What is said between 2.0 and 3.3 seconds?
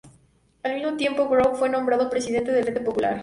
presidente del Frente Popular.